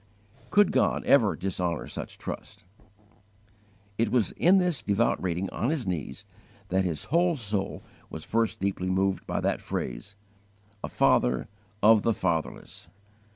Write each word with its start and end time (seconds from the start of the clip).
Could 0.49 0.71
God 0.71 1.03
ever 1.03 1.35
dishonour 1.35 1.85
such 1.85 2.17
trust? 2.17 2.63
It 3.99 4.09
was 4.09 4.31
in 4.31 4.57
this 4.57 4.81
devout 4.81 5.21
reading 5.21 5.47
on 5.51 5.69
his 5.69 5.85
knees 5.85 6.25
that 6.69 6.83
his 6.83 7.03
whole 7.13 7.37
soul 7.37 7.83
was 8.09 8.23
first 8.23 8.57
deeply 8.59 8.89
moved 8.89 9.27
by 9.27 9.39
that 9.41 9.61
phrase, 9.61 10.15
"A 10.83 10.89
FATHER 10.89 11.47
OF 11.83 12.01
THE 12.01 12.15
FATHERLESS." 12.15 12.87